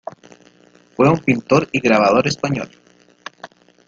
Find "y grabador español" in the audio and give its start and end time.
1.71-2.67